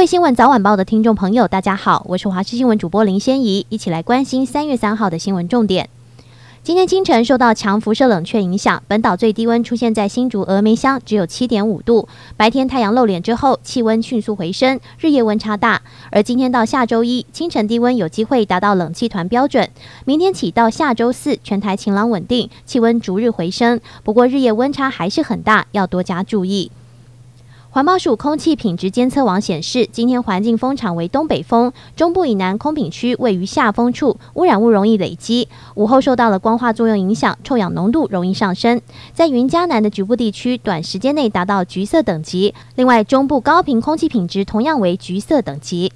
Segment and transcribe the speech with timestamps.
[0.00, 5.90] 位新闻早晚报的听众朋友，大家好，我是华视新闻主播林仙怡，一起来关心三月三号的新闻重点。
[6.62, 12.08] 今天清晨受到强辐射冷却影响，本岛最低温出现在新竹峨眉乡，只有七点五度。
[12.38, 15.82] 白天太阳露脸之后，气温迅速回升，日夜温差大。
[16.10, 19.68] 而今天到下周一，清晨低温有机会达到冷气团标准。
[20.06, 23.78] 明天起到下周四，全台晴朗稳定，气温逐日回升。
[24.02, 26.70] 不过日夜温差还是很大，要多加注意。
[27.72, 35.46] 环保署空气品质监测网显示，今天环境风场为东北风，中部以南空品区位于下风处，污染物容易累积。
[35.76, 38.80] 午后受到了光化作用影响，臭氧浓度容易上升，
[39.14, 42.52] 在云嘉南的局部地区，短时间内达到橘色等级。
[42.74, 45.92] 另外，中部高频空气品质同样为橘色等级。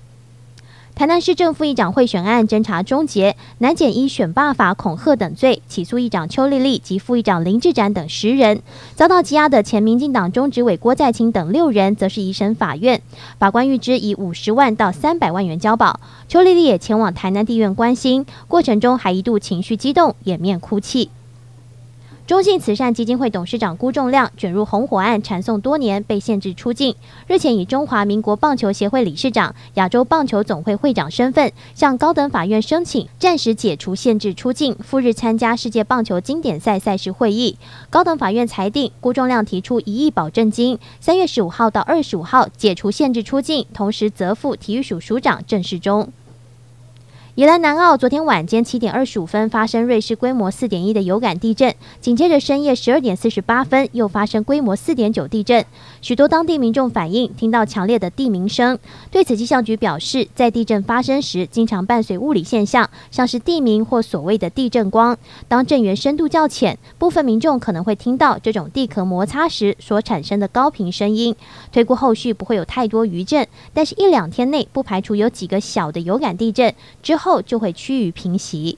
[0.94, 8.62] 台南市政副议长贿选案侦查终结，南检依选罢法恐吓等罪起诉议长邱丽丽及副议长林志展等十人，
[8.94, 13.02] 遭到羁押的前民进党中执委郭在清等六人则是移审法院，
[13.40, 15.98] 法官预支以五十万到三百万元交保。
[16.28, 21.10] 邱丽丽也前往台南地院关心，过程中还一度情绪激动，掩面哭泣。
[22.26, 26.96] 中信慈善基金会董事长辜仲谅卷入红火案缠讼多年，被限制出境。
[27.26, 37.58] 日前以中华民国棒球协会理事长、亚洲棒球总会会长身份，向高等法院申请暂时解除限制出境，赴日参加世界棒球经典赛赛事会议。
[37.90, 46.10] 高等法院裁定，辜仲谅提出一亿保证金，三月十五号到二十五号解除限制出境，同时责付体育署署长郑世忠。
[47.36, 55.66] 宜兰南澳昨天晚间七点二十五分发生瑞士规模四点一的有感地震，紧接着深夜十二点四十八分又发生规模四点九地震。
[56.00, 58.78] 许多当地民众反映听到强烈的地鸣声。
[59.10, 65.18] 对此，气象局表示，在地震发生时，经常伴随物理现象，像是地鸣或所谓的地震光。
[65.48, 71.34] 当震源深度较浅，部分民众可能会听到这种地壳摩擦时所产生的高频声音。
[71.72, 76.72] 推估后续不会有太多余震，但是一两天内不排除有几个小的有感地震
[77.02, 77.23] 之后。
[77.24, 78.76] 后就会趋于平息。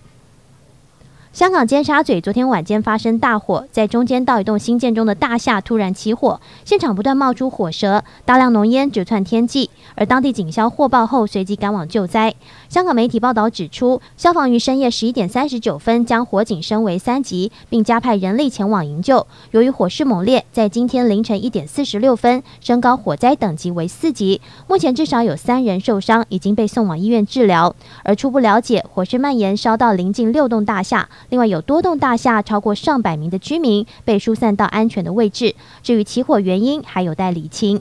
[1.32, 9.68] 香港尖沙咀昨天晚间发生大火，在中间道一栋新建中的大厦突然起火，现场不断冒出火舌，大量浓烟直窜天际。
[9.94, 12.34] 而当地警消获报后随即赶往救灾。
[12.68, 19.26] 香港媒体报道指出，消防于深夜十一点三十九分将火警升为三级，并加派人力前往营救。
[19.52, 24.40] 由于火势猛烈，在今天凌晨一点四十六分升高火灾等级为四级。
[24.66, 27.74] 目前至少有三人受伤，已经被送往医院治疗。
[28.02, 31.08] 而初步了解，火势蔓延烧到邻近六栋大厦。
[31.30, 35.54] 另外有多栋大厦超过上百名的居民被疏散到安全的位置。
[35.82, 37.80] 至于起火原因，还有待理清。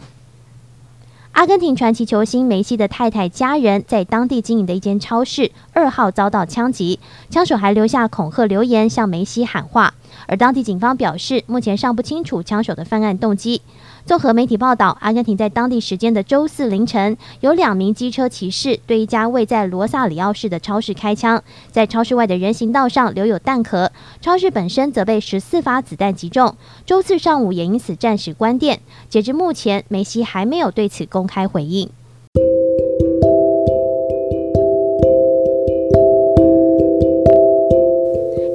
[1.35, 6.97] 阿根廷传奇球星梅西的太太家人在当地经营的一间超市二号遭到枪击，
[7.29, 9.93] 枪手还留下恐吓留言向梅西喊话。
[10.27, 13.61] 而当地警方表示，目前尚不清楚枪手的犯案动机。
[14.05, 26.55] 综合媒体报道，阿根廷在当地时间的周四凌晨，有两名机车骑士对一家位在罗萨里奥市的超市开枪，在超市外的人行道上留有弹壳，超市本身则被十四发子弹击中。
[26.85, 28.79] 周四上午也因此暂时关店。
[29.09, 31.89] 截至目前，梅西还没有对此公开回应。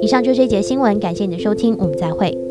[0.01, 2.50] 以上就是这节新闻，感谢你的收听，我们再会。